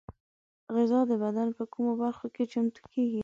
[0.75, 3.19] غذا د بدن په کومو برخو کې چمتو کېږي؟